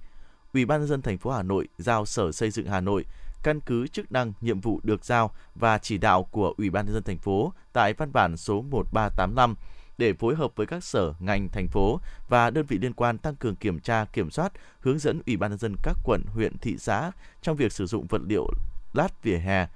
[0.54, 3.06] Ủy ban nhân dân thành phố Hà Nội giao Sở Xây dựng Hà Nội
[3.44, 6.94] căn cứ chức năng, nhiệm vụ được giao và chỉ đạo của Ủy ban nhân
[6.94, 9.56] dân thành phố tại văn bản số 1385
[9.98, 12.00] để phối hợp với các sở, ngành, thành phố
[12.30, 15.52] và đơn vị liên quan tăng cường kiểm tra, kiểm soát, hướng dẫn Ủy ban
[15.52, 18.48] nhân dân các quận, huyện, thị xã trong việc sử dụng vật liệu
[18.94, 19.68] lát vỉa hè,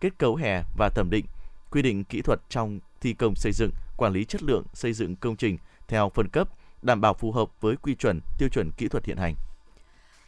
[0.00, 1.26] kết cấu hè và thẩm định,
[1.70, 5.16] quy định kỹ thuật trong thi công xây dựng, quản lý chất lượng xây dựng
[5.16, 6.48] công trình theo phân cấp,
[6.82, 9.34] đảm bảo phù hợp với quy chuẩn, tiêu chuẩn kỹ thuật hiện hành.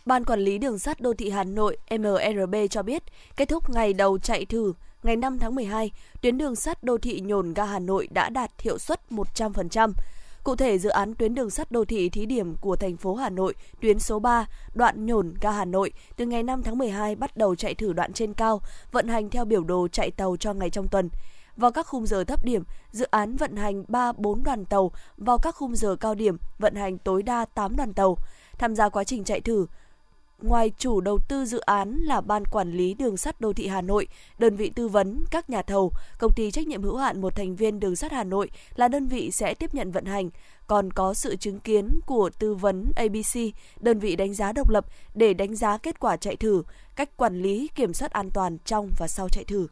[0.06, 3.02] Ban Quản lý Đường sắt Đô thị Hà Nội MRB cho biết,
[3.36, 5.90] kết thúc ngày đầu chạy thử ngày 5 tháng 12,
[6.20, 9.92] tuyến đường sắt đô thị nhồn ga Hà Nội đã đạt hiệu suất 100%.
[10.44, 13.30] Cụ thể, dự án tuyến đường sắt đô thị thí điểm của thành phố Hà
[13.30, 17.36] Nội, tuyến số 3, đoạn nhồn ga Hà Nội, từ ngày 5 tháng 12 bắt
[17.36, 18.60] đầu chạy thử đoạn trên cao,
[18.92, 21.08] vận hành theo biểu đồ chạy tàu cho ngày trong tuần.
[21.56, 25.54] Vào các khung giờ thấp điểm, dự án vận hành 3-4 đoàn tàu, vào các
[25.54, 28.18] khung giờ cao điểm, vận hành tối đa 8 đoàn tàu.
[28.58, 29.66] Tham gia quá trình chạy thử,
[30.42, 33.80] Ngoài chủ đầu tư dự án là Ban Quản lý Đường sắt Đô thị Hà
[33.80, 34.06] Nội,
[34.38, 37.56] đơn vị tư vấn, các nhà thầu, công ty trách nhiệm hữu hạn một thành
[37.56, 40.30] viên Đường sắt Hà Nội là đơn vị sẽ tiếp nhận vận hành,
[40.66, 44.86] còn có sự chứng kiến của tư vấn ABC, đơn vị đánh giá độc lập
[45.14, 46.62] để đánh giá kết quả chạy thử,
[46.96, 49.66] cách quản lý kiểm soát an toàn trong và sau chạy thử.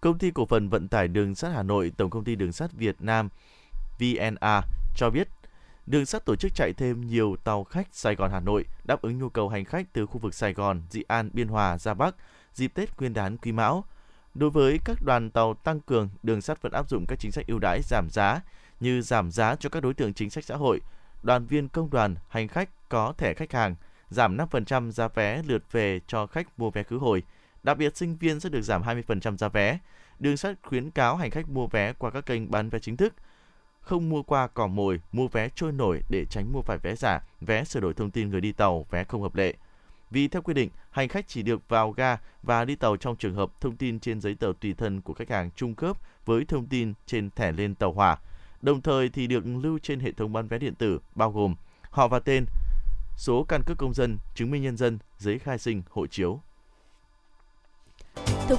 [0.00, 2.72] Công ty cổ phần vận tải đường sắt Hà Nội, Tổng công ty đường sắt
[2.72, 3.28] Việt Nam
[3.98, 4.62] VNA
[4.96, 5.28] cho biết
[5.86, 9.18] đường sắt tổ chức chạy thêm nhiều tàu khách Sài Gòn Hà Nội đáp ứng
[9.18, 12.14] nhu cầu hành khách từ khu vực Sài Gòn, Dị An, Biên Hòa ra Bắc
[12.54, 13.84] dịp Tết Nguyên đán Quý Mão.
[14.34, 17.46] Đối với các đoàn tàu tăng cường, đường sắt vẫn áp dụng các chính sách
[17.46, 18.40] ưu đãi giảm giá
[18.80, 20.80] như giảm giá cho các đối tượng chính sách xã hội,
[21.22, 23.74] đoàn viên công đoàn, hành khách có thẻ khách hàng,
[24.10, 27.22] giảm 5% giá vé lượt về cho khách mua vé khứ hồi.
[27.62, 29.78] Đặc biệt sinh viên sẽ được giảm 20% giá vé.
[30.18, 33.14] Đường sắt khuyến cáo hành khách mua vé qua các kênh bán vé chính thức–
[33.84, 37.20] không mua qua cỏ mồi, mua vé trôi nổi để tránh mua phải vé giả,
[37.40, 39.54] vé sửa đổi thông tin người đi tàu, vé không hợp lệ.
[40.10, 43.34] Vì theo quy định, hành khách chỉ được vào ga và đi tàu trong trường
[43.34, 46.66] hợp thông tin trên giấy tờ tùy thân của khách hàng trung khớp với thông
[46.66, 48.18] tin trên thẻ lên tàu hỏa.
[48.62, 51.54] Đồng thời thì được lưu trên hệ thống bán vé điện tử bao gồm
[51.90, 52.46] họ và tên,
[53.16, 56.40] số căn cước công dân, chứng minh nhân dân, giấy khai sinh, hộ chiếu.
[58.48, 58.56] Thưa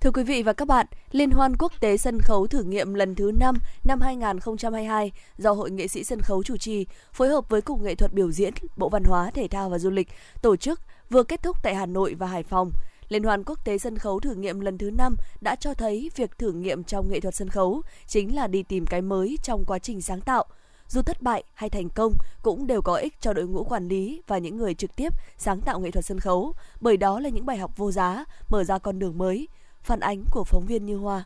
[0.00, 3.14] Thưa quý vị và các bạn, Liên hoan quốc tế sân khấu thử nghiệm lần
[3.14, 7.62] thứ 5 năm 2022 do Hội nghệ sĩ sân khấu chủ trì, phối hợp với
[7.62, 10.08] Cục Nghệ thuật biểu diễn, Bộ Văn hóa, Thể thao và Du lịch
[10.42, 10.80] tổ chức
[11.10, 12.72] vừa kết thúc tại Hà Nội và Hải Phòng.
[13.08, 16.38] Liên hoan quốc tế sân khấu thử nghiệm lần thứ 5 đã cho thấy việc
[16.38, 19.78] thử nghiệm trong nghệ thuật sân khấu chính là đi tìm cái mới trong quá
[19.78, 20.44] trình sáng tạo.
[20.88, 24.22] Dù thất bại hay thành công cũng đều có ích cho đội ngũ quản lý
[24.26, 27.46] và những người trực tiếp sáng tạo nghệ thuật sân khấu, bởi đó là những
[27.46, 29.48] bài học vô giá, mở ra con đường mới.
[29.88, 31.24] Phản ánh của phóng viên Như Hoa.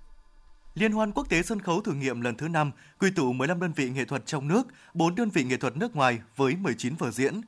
[0.74, 2.70] Liên hoan quốc tế sân khấu thử nghiệm lần thứ 5
[3.00, 4.62] quy tụ 15 đơn vị nghệ thuật trong nước,
[4.94, 7.40] 4 đơn vị nghệ thuật nước ngoài với 19 vở diễn.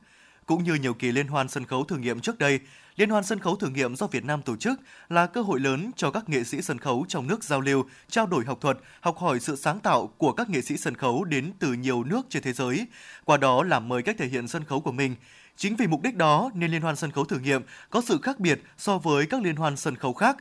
[0.45, 2.59] Cũng như nhiều kỳ liên hoan sân khấu thử nghiệm trước đây,
[2.95, 5.91] Liên hoan sân khấu thử nghiệm do Việt Nam tổ chức là cơ hội lớn
[5.95, 9.17] cho các nghệ sĩ sân khấu trong nước giao lưu, trao đổi học thuật, học
[9.17, 12.43] hỏi sự sáng tạo của các nghệ sĩ sân khấu đến từ nhiều nước trên
[12.43, 12.87] thế giới,
[13.25, 15.15] qua đó làm mới cách thể hiện sân khấu của mình.
[15.57, 18.39] Chính vì mục đích đó nên Liên hoan sân khấu thử nghiệm có sự khác
[18.39, 20.37] biệt so với các liên hoan sân khấu khác.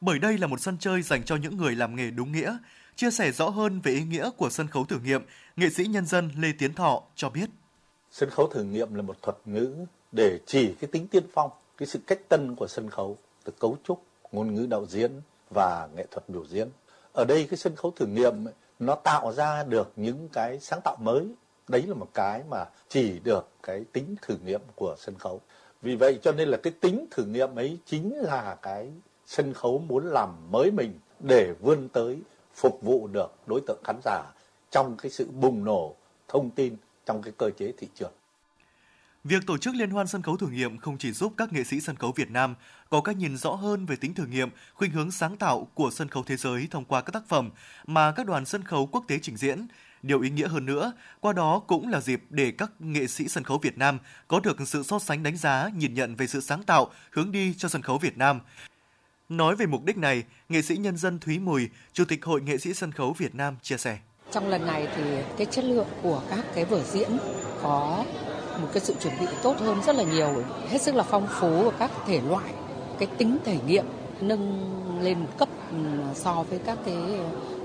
[0.00, 2.56] Bởi đây là một sân chơi dành cho những người làm nghề đúng nghĩa.
[2.96, 5.22] Chia sẻ rõ hơn về ý nghĩa của sân khấu thử nghiệm,
[5.56, 7.50] nghệ sĩ nhân dân Lê Tiến Thọ cho biết.
[8.10, 9.74] Sân khấu thử nghiệm là một thuật ngữ
[10.12, 13.76] để chỉ cái tính tiên phong, cái sự cách tân của sân khấu, từ cấu
[13.84, 15.10] trúc, ngôn ngữ đạo diễn
[15.50, 16.68] và nghệ thuật biểu diễn.
[17.12, 20.80] Ở đây cái sân khấu thử nghiệm ấy, nó tạo ra được những cái sáng
[20.84, 21.26] tạo mới.
[21.68, 25.40] Đấy là một cái mà chỉ được cái tính thử nghiệm của sân khấu.
[25.82, 28.90] Vì vậy cho nên là cái tính thử nghiệm ấy chính là cái
[29.26, 32.18] sân khấu muốn làm mới mình để vươn tới
[32.54, 34.22] phục vụ được đối tượng khán giả
[34.70, 35.94] trong cái sự bùng nổ
[36.28, 38.12] thông tin trong cái cơ chế thị trường.
[39.24, 41.80] Việc tổ chức liên hoan sân khấu thử nghiệm không chỉ giúp các nghệ sĩ
[41.80, 42.54] sân khấu Việt Nam
[42.90, 46.08] có cách nhìn rõ hơn về tính thử nghiệm, khuynh hướng sáng tạo của sân
[46.08, 47.50] khấu thế giới thông qua các tác phẩm
[47.86, 49.66] mà các đoàn sân khấu quốc tế trình diễn.
[50.02, 53.44] Điều ý nghĩa hơn nữa, qua đó cũng là dịp để các nghệ sĩ sân
[53.44, 56.62] khấu Việt Nam có được sự so sánh đánh giá, nhìn nhận về sự sáng
[56.62, 58.40] tạo, hướng đi cho sân khấu Việt Nam.
[59.28, 62.58] Nói về mục đích này, nghệ sĩ nhân dân Thúy Mùi, Chủ tịch Hội Nghệ
[62.58, 63.98] sĩ Sân khấu Việt Nam chia sẻ.
[64.32, 65.02] Trong lần này thì
[65.36, 67.08] cái chất lượng của các cái vở diễn
[67.62, 68.04] có
[68.60, 71.62] một cái sự chuẩn bị tốt hơn rất là nhiều, hết sức là phong phú
[71.62, 72.52] và các thể loại,
[72.98, 73.84] cái tính thể nghiệm
[74.20, 75.76] nâng lên một cấp ừ,
[76.14, 76.96] so với các cái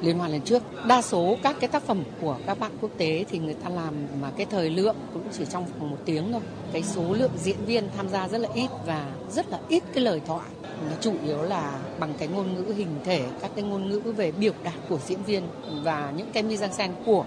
[0.02, 0.64] liên hoan lần trước.
[0.88, 3.94] Đa số các cái tác phẩm của các bạn quốc tế thì người ta làm
[4.22, 6.42] mà cái thời lượng cũng chỉ trong vòng một tiếng thôi.
[6.74, 10.04] Cái số lượng diễn viên tham gia rất là ít và rất là ít cái
[10.04, 10.50] lời thoại.
[10.90, 14.32] Nó chủ yếu là bằng cái ngôn ngữ hình thể, các cái ngôn ngữ về
[14.32, 15.44] biểu đạt của diễn viên
[15.84, 17.26] và những cái mise en scène của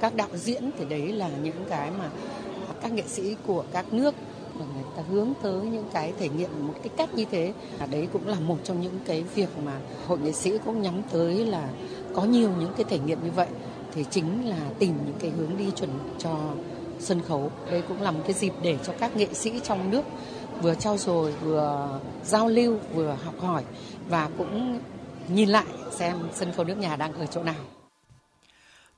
[0.00, 2.10] các đạo diễn thì đấy là những cái mà
[2.82, 4.14] các nghệ sĩ của các nước
[4.58, 7.86] mà người ta hướng tới những cái thể nghiệm một cái cách như thế và
[7.86, 11.46] đấy cũng là một trong những cái việc mà hội nghệ sĩ cũng nhắm tới
[11.46, 11.68] là
[12.14, 13.48] có nhiều những cái thể nghiệm như vậy
[13.94, 16.38] thì chính là tìm những cái hướng đi chuẩn cho
[16.98, 20.02] sân khấu đây cũng là một cái dịp để cho các nghệ sĩ trong nước
[20.62, 23.64] vừa trao dồi vừa giao lưu vừa học hỏi
[24.08, 24.80] và cũng
[25.28, 27.64] nhìn lại xem sân khấu nước nhà đang ở chỗ nào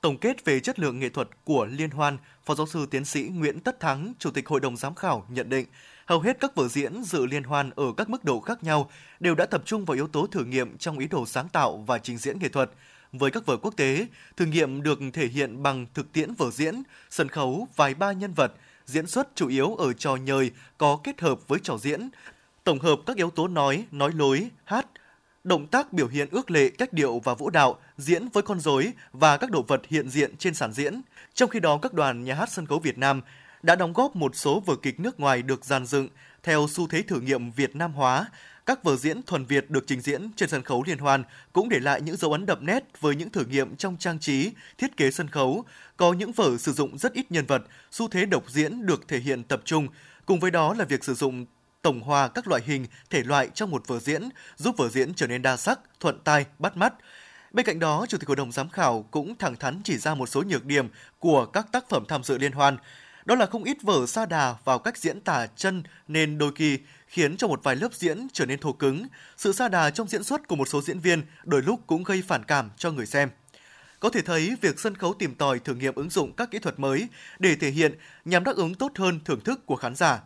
[0.00, 3.22] Tổng kết về chất lượng nghệ thuật của liên hoan, Phó giáo sư tiến sĩ
[3.22, 5.66] Nguyễn Tất Thắng, Chủ tịch Hội đồng giám khảo nhận định,
[6.07, 9.35] hầu hết các vở diễn dự liên hoan ở các mức độ khác nhau đều
[9.35, 12.18] đã tập trung vào yếu tố thử nghiệm trong ý đồ sáng tạo và trình
[12.18, 12.70] diễn nghệ thuật.
[13.18, 16.83] Với các vở quốc tế, thử nghiệm được thể hiện bằng thực tiễn vở diễn,
[17.11, 18.53] sân khấu, vài ba nhân vật,
[18.87, 22.09] diễn xuất chủ yếu ở trò nhời có kết hợp với trò diễn,
[22.64, 24.87] tổng hợp các yếu tố nói, nói lối, hát,
[25.44, 28.92] động tác biểu hiện ước lệ, cách điệu và vũ đạo, diễn với con rối
[29.12, 31.00] và các đồ vật hiện diện trên sàn diễn.
[31.35, 33.20] Trong khi đó, các đoàn nhà hát sân khấu Việt Nam
[33.62, 36.09] đã đóng góp một số vở kịch nước ngoài được dàn dựng
[36.42, 38.27] theo xu thế thử nghiệm Việt Nam hóa.
[38.66, 41.81] Các vở diễn thuần Việt được trình diễn trên sân khấu liên hoan cũng để
[41.81, 45.11] lại những dấu ấn đậm nét với những thử nghiệm trong trang trí, thiết kế
[45.11, 45.64] sân khấu.
[45.96, 49.18] Có những vở sử dụng rất ít nhân vật, xu thế độc diễn được thể
[49.18, 49.88] hiện tập trung.
[50.27, 51.46] Cùng với đó là việc sử dụng
[51.83, 54.22] tổng hòa các loại hình, thể loại trong một vở diễn,
[54.57, 56.94] giúp vở diễn trở nên đa sắc, thuận tai, bắt mắt.
[57.53, 60.27] Bên cạnh đó, Chủ tịch Hội đồng Giám khảo cũng thẳng thắn chỉ ra một
[60.27, 62.77] số nhược điểm của các tác phẩm tham dự liên hoan.
[63.24, 66.79] Đó là không ít vở sa đà vào cách diễn tả chân nên đôi khi
[67.14, 69.07] khiến cho một vài lớp diễn trở nên thô cứng.
[69.37, 72.22] Sự sa đà trong diễn xuất của một số diễn viên đôi lúc cũng gây
[72.27, 73.31] phản cảm cho người xem.
[74.00, 76.79] Có thể thấy việc sân khấu tìm tòi thử nghiệm ứng dụng các kỹ thuật
[76.79, 80.20] mới để thể hiện nhằm đáp ứng tốt hơn thưởng thức của khán giả.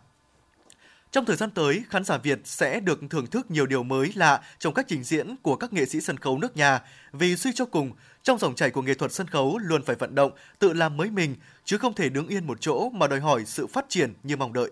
[1.10, 4.40] Trong thời gian tới, khán giả Việt sẽ được thưởng thức nhiều điều mới lạ
[4.58, 6.80] trong các trình diễn của các nghệ sĩ sân khấu nước nhà.
[7.12, 10.14] Vì suy cho cùng, trong dòng chảy của nghệ thuật sân khấu luôn phải vận
[10.14, 13.44] động, tự làm mới mình, chứ không thể đứng yên một chỗ mà đòi hỏi
[13.46, 14.70] sự phát triển như mong đợi.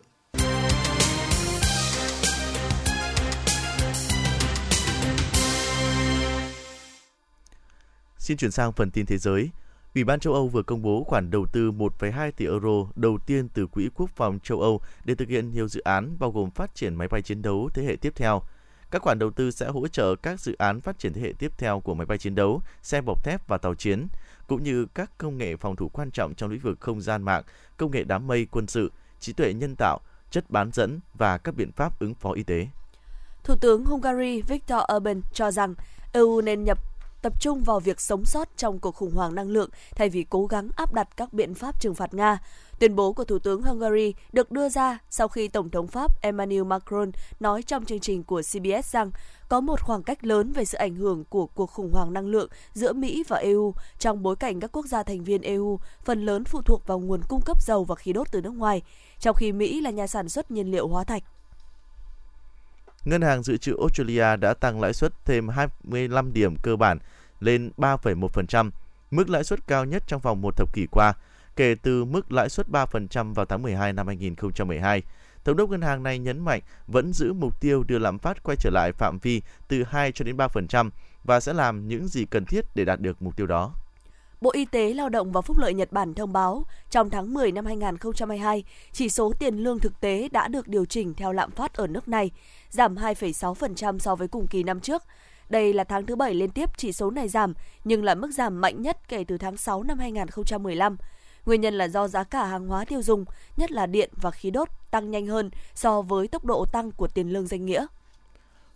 [8.26, 9.50] Xin chuyển sang phần tin thế giới.
[9.94, 13.48] Ủy ban châu Âu vừa công bố khoản đầu tư 1,2 tỷ euro đầu tiên
[13.48, 16.74] từ Quỹ Quốc phòng châu Âu để thực hiện nhiều dự án bao gồm phát
[16.74, 18.42] triển máy bay chiến đấu thế hệ tiếp theo.
[18.90, 21.52] Các khoản đầu tư sẽ hỗ trợ các dự án phát triển thế hệ tiếp
[21.58, 24.06] theo của máy bay chiến đấu, xe bọc thép và tàu chiến,
[24.46, 27.42] cũng như các công nghệ phòng thủ quan trọng trong lĩnh vực không gian mạng,
[27.76, 31.54] công nghệ đám mây quân sự, trí tuệ nhân tạo, chất bán dẫn và các
[31.54, 32.66] biện pháp ứng phó y tế.
[33.44, 35.74] Thủ tướng Hungary Viktor Orbán cho rằng
[36.12, 39.70] EU nên nhập tập trung vào việc sống sót trong cuộc khủng hoảng năng lượng
[39.96, 42.38] thay vì cố gắng áp đặt các biện pháp trừng phạt Nga.
[42.79, 46.62] Tuyên bố của Thủ tướng Hungary được đưa ra sau khi Tổng thống Pháp Emmanuel
[46.62, 49.11] Macron nói trong chương trình của CBS rằng
[49.48, 52.48] có một khoảng cách lớn về sự ảnh hưởng của cuộc khủng hoảng năng lượng
[52.72, 56.44] giữa Mỹ và EU trong bối cảnh các quốc gia thành viên EU phần lớn
[56.44, 58.83] phụ thuộc vào nguồn cung cấp dầu và khí đốt từ nước ngoài,
[59.18, 61.22] trong khi Mỹ là nhà sản xuất nhiên liệu hóa thạch.
[63.06, 66.98] Ngân hàng Dự trữ Australia đã tăng lãi suất thêm 25 điểm cơ bản
[67.40, 68.70] lên 3,1%,
[69.10, 71.12] mức lãi suất cao nhất trong vòng một thập kỷ qua,
[71.56, 75.02] kể từ mức lãi suất 3% vào tháng 12 năm 2012.
[75.44, 78.56] Thống đốc ngân hàng này nhấn mạnh vẫn giữ mục tiêu đưa lạm phát quay
[78.56, 80.90] trở lại phạm vi từ 2 cho đến 3%
[81.24, 83.72] và sẽ làm những gì cần thiết để đạt được mục tiêu đó.
[84.40, 87.52] Bộ Y tế, Lao động và Phúc lợi Nhật Bản thông báo, trong tháng 10
[87.52, 91.74] năm 2022, chỉ số tiền lương thực tế đã được điều chỉnh theo lạm phát
[91.74, 92.30] ở nước này,
[92.70, 95.02] giảm 2,6% so với cùng kỳ năm trước.
[95.48, 98.61] Đây là tháng thứ bảy liên tiếp chỉ số này giảm, nhưng là mức giảm
[98.61, 100.96] mạnh nhất kể từ tháng 6 năm 2015.
[101.46, 103.24] Nguyên nhân là do giá cả hàng hóa tiêu dùng,
[103.57, 107.09] nhất là điện và khí đốt, tăng nhanh hơn so với tốc độ tăng của
[107.09, 107.87] tiền lương danh nghĩa.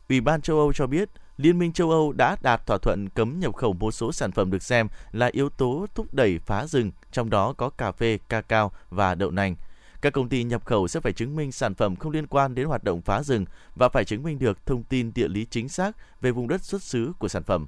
[0.09, 1.09] Ủy ban châu Âu cho biết,
[1.43, 4.51] Liên minh châu Âu đã đạt thỏa thuận cấm nhập khẩu một số sản phẩm
[4.51, 8.73] được xem là yếu tố thúc đẩy phá rừng, trong đó có cà phê, cacao
[8.91, 9.57] và đậu nành.
[10.01, 12.67] Các công ty nhập khẩu sẽ phải chứng minh sản phẩm không liên quan đến
[12.67, 15.97] hoạt động phá rừng và phải chứng minh được thông tin địa lý chính xác
[16.21, 17.67] về vùng đất xuất xứ của sản phẩm.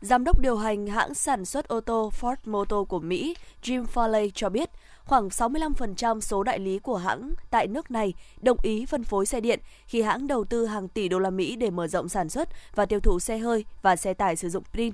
[0.00, 4.30] Giám đốc điều hành hãng sản xuất ô tô Ford Motor của Mỹ, Jim Farley
[4.34, 4.70] cho biết,
[5.04, 9.40] khoảng 65% số đại lý của hãng tại nước này đồng ý phân phối xe
[9.40, 12.48] điện khi hãng đầu tư hàng tỷ đô la Mỹ để mở rộng sản xuất
[12.74, 14.92] và tiêu thụ xe hơi và xe tải sử dụng pin.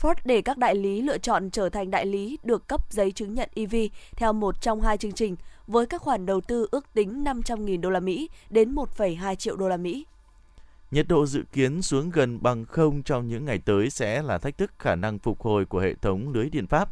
[0.00, 3.34] Ford để các đại lý lựa chọn trở thành đại lý được cấp giấy chứng
[3.34, 3.74] nhận EV
[4.16, 7.90] theo một trong hai chương trình với các khoản đầu tư ước tính 500.000 đô
[7.90, 10.06] la Mỹ đến 1,2 triệu đô la Mỹ.
[10.90, 14.58] Nhiệt độ dự kiến xuống gần bằng không trong những ngày tới sẽ là thách
[14.58, 16.88] thức khả năng phục hồi của hệ thống lưới điện Pháp.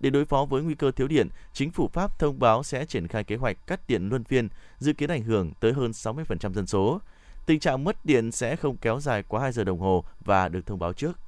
[0.00, 3.08] Để đối phó với nguy cơ thiếu điện, chính phủ Pháp thông báo sẽ triển
[3.08, 6.66] khai kế hoạch cắt điện luân phiên, dự kiến ảnh hưởng tới hơn 60% dân
[6.66, 7.00] số.
[7.46, 10.66] Tình trạng mất điện sẽ không kéo dài quá 2 giờ đồng hồ và được
[10.66, 11.18] thông báo trước.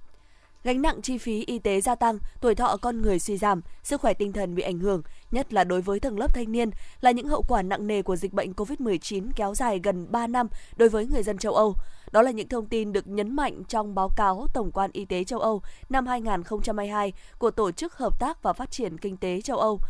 [0.65, 4.01] Gánh nặng chi phí y tế gia tăng, tuổi thọ con người suy giảm, sức
[4.01, 7.11] khỏe tinh thần bị ảnh hưởng, nhất là đối với tầng lớp thanh niên, là
[7.11, 10.89] những hậu quả nặng nề của dịch bệnh COVID-19 kéo dài gần 3 năm đối
[10.89, 11.75] với người dân châu Âu.
[12.13, 15.25] Đó là những thông tin được nhấn mạnh trong báo cáo Tổng quan Y tế
[15.25, 19.59] châu Âu năm 2022 của Tổ chức Hợp tác và Phát triển Kinh tế châu
[19.59, 19.81] Âu.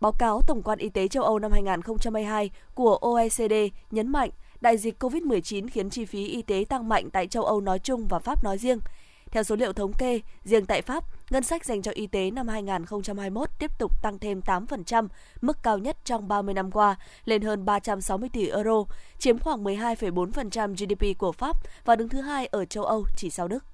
[0.00, 3.52] Báo cáo Tổng quan Y tế châu Âu năm 2022 của OECD
[3.90, 4.30] nhấn mạnh
[4.60, 8.06] đại dịch COVID-19 khiến chi phí y tế tăng mạnh tại châu Âu nói chung
[8.06, 8.78] và Pháp nói riêng.
[9.30, 12.48] Theo số liệu thống kê, riêng tại Pháp, ngân sách dành cho y tế năm
[12.48, 15.08] 2021 tiếp tục tăng thêm 8%,
[15.40, 18.84] mức cao nhất trong 30 năm qua, lên hơn 360 tỷ euro,
[19.18, 23.48] chiếm khoảng 12,4% GDP của Pháp và đứng thứ hai ở châu Âu chỉ sau
[23.48, 23.64] Đức.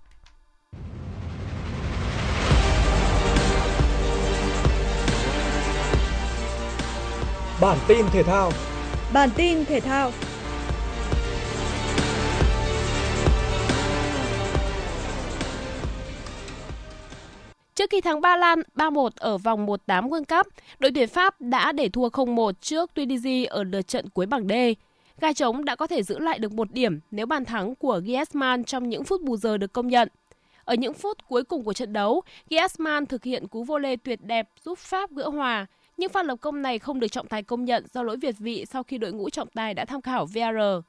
[7.61, 8.51] Bản tin thể thao
[9.13, 10.11] Bản tin thể thao
[17.85, 21.73] Trước khi thắng Ba Lan 3-1 ở vòng 1-8 World Cup, đội tuyển Pháp đã
[21.73, 24.53] để thua 0-1 trước Tunisia ở lượt trận cuối bảng D.
[25.21, 28.65] Gai trống đã có thể giữ lại được một điểm nếu bàn thắng của Griezmann
[28.65, 30.09] trong những phút bù giờ được công nhận.
[30.65, 34.21] Ở những phút cuối cùng của trận đấu, Griezmann thực hiện cú vô lê tuyệt
[34.23, 35.67] đẹp giúp Pháp gỡ hòa,
[35.97, 38.65] nhưng pha lập công này không được trọng tài công nhận do lỗi việt vị
[38.71, 40.85] sau khi đội ngũ trọng tài đã tham khảo VAR.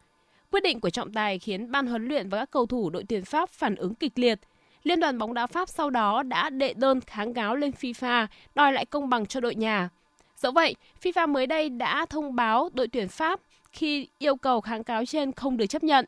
[0.51, 3.25] Quyết định của trọng tài khiến ban huấn luyện và các cầu thủ đội tuyển
[3.25, 4.39] Pháp phản ứng kịch liệt–
[4.85, 8.73] Liên đoàn bóng đá Pháp sau đó đã đệ đơn kháng cáo lên FIFA đòi
[8.73, 9.89] lại công bằng cho đội nhà.
[10.37, 13.39] Dẫu vậy, FIFA mới đây đã thông báo đội tuyển Pháp
[13.71, 16.05] khi yêu cầu kháng cáo trên không được chấp nhận.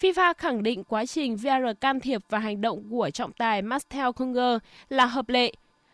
[0.00, 4.10] FIFA khẳng định quá trình VAR can thiệp và hành động của trọng tài Marcel
[4.16, 4.58] Kunger
[4.88, 5.52] là hợp lệ.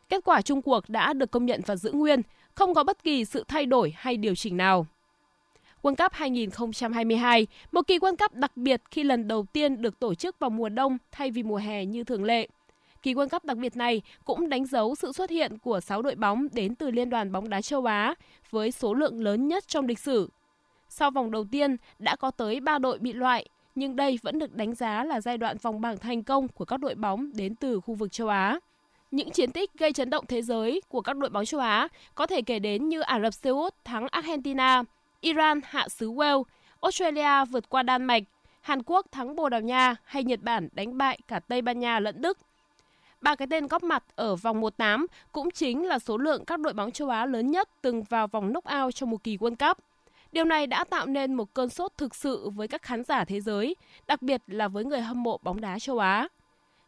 [0.08, 2.22] Kết quả chung cuộc đã được công nhận và giữ nguyên,
[2.54, 4.86] không có bất kỳ sự thay đổi hay điều chỉnh nào.
[5.82, 10.14] World Cup 2022, một kỳ World Cup đặc biệt khi lần đầu tiên được tổ
[10.14, 12.48] chức vào mùa đông thay vì mùa hè như thường lệ.
[13.02, 16.14] Kỳ World Cup đặc biệt này cũng đánh dấu sự xuất hiện của 6 đội
[16.14, 18.14] bóng đến từ Liên đoàn bóng đá châu Á
[18.50, 20.30] với số lượng lớn nhất trong lịch sử.
[20.88, 24.54] Sau vòng đầu tiên đã có tới 3 đội bị loại, nhưng đây vẫn được
[24.54, 27.80] đánh giá là giai đoạn vòng bảng thành công của các đội bóng đến từ
[27.80, 28.58] khu vực châu Á.
[29.10, 32.26] Những chiến tích gây chấn động thế giới của các đội bóng châu Á có
[32.26, 34.82] thể kể đến như Ả Rập Xê Út thắng Argentina,
[35.20, 36.44] Iran hạ xứ Wales,
[36.80, 38.22] Australia vượt qua Đan Mạch,
[38.60, 42.00] Hàn Quốc thắng Bồ Đào Nha hay Nhật Bản đánh bại cả Tây Ban Nha
[42.00, 42.38] lẫn Đức.
[43.20, 46.72] Ba cái tên góp mặt ở vòng 1-8 cũng chính là số lượng các đội
[46.72, 49.78] bóng châu Á lớn nhất từng vào vòng knock-out trong một kỳ World Cup.
[50.32, 53.40] Điều này đã tạo nên một cơn sốt thực sự với các khán giả thế
[53.40, 56.28] giới, đặc biệt là với người hâm mộ bóng đá châu Á.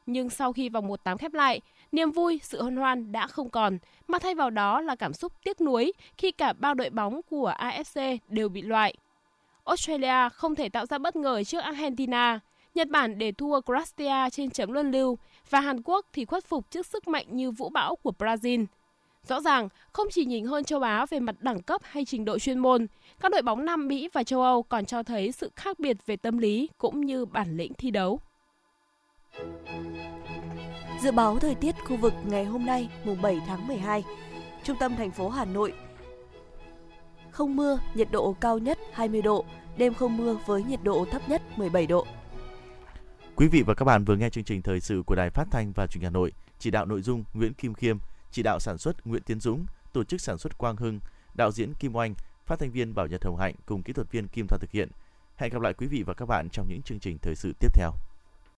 [0.07, 1.61] Nhưng sau khi vòng 1-8 khép lại,
[1.93, 5.33] niềm vui, sự hân hoan đã không còn, mà thay vào đó là cảm xúc
[5.45, 8.95] tiếc nuối khi cả ba đội bóng của AFC đều bị loại.
[9.65, 12.41] Australia không thể tạo ra bất ngờ trước Argentina,
[12.75, 15.19] Nhật Bản để thua Croatia trên chấm luân lưu
[15.51, 18.67] và Hàn Quốc thì khuất phục trước sức mạnh như vũ bão của Brazil.
[19.29, 22.39] Rõ ràng, không chỉ nhìn hơn châu Á về mặt đẳng cấp hay trình độ
[22.39, 22.87] chuyên môn,
[23.21, 26.17] các đội bóng Nam Mỹ và châu Âu còn cho thấy sự khác biệt về
[26.17, 28.21] tâm lý cũng như bản lĩnh thi đấu.
[31.03, 34.05] Dự báo thời tiết khu vực ngày hôm nay, mùng 7 tháng 12.
[34.65, 35.73] Trung tâm thành phố Hà Nội
[37.31, 39.45] không mưa, nhiệt độ cao nhất 20 độ,
[39.77, 42.07] đêm không mưa với nhiệt độ thấp nhất 17 độ.
[43.37, 45.73] Quý vị và các bạn vừa nghe chương trình thời sự của Đài Phát thanh
[45.77, 47.99] và Truyền hình Hà Nội, chỉ đạo nội dung Nguyễn Kim Khiêm,
[48.31, 51.01] chỉ đạo sản xuất Nguyễn Tiến Dũng, tổ chức sản xuất Quang Hưng,
[51.35, 52.15] đạo diễn Kim Oanh,
[52.47, 54.89] phát thanh viên Bảo Nhật Hồng Hạnh cùng kỹ thuật viên Kim Thoa thực hiện.
[55.37, 57.69] Hẹn gặp lại quý vị và các bạn trong những chương trình thời sự tiếp
[57.75, 57.91] theo.